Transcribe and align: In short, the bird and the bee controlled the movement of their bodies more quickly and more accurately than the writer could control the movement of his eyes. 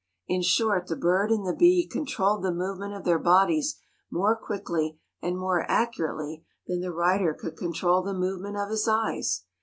In 0.27 0.41
short, 0.41 0.87
the 0.87 0.95
bird 0.95 1.31
and 1.31 1.45
the 1.45 1.53
bee 1.55 1.85
controlled 1.85 2.41
the 2.43 2.51
movement 2.51 2.95
of 2.95 3.03
their 3.03 3.19
bodies 3.19 3.77
more 4.09 4.35
quickly 4.35 4.99
and 5.21 5.37
more 5.37 5.63
accurately 5.69 6.43
than 6.65 6.79
the 6.81 6.91
writer 6.91 7.35
could 7.35 7.55
control 7.55 8.01
the 8.01 8.15
movement 8.15 8.57
of 8.57 8.71
his 8.71 8.87
eyes. 8.87 9.43